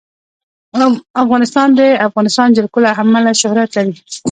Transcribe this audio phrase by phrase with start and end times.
[1.23, 3.95] افغانستان د د افغانستان جلکو له امله شهرت لري.